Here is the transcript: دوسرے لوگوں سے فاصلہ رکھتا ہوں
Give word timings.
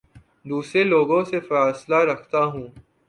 دوسرے 0.49 0.83
لوگوں 0.83 1.21
سے 1.23 1.39
فاصلہ 1.49 1.99
رکھتا 2.09 2.43
ہوں 2.43 2.67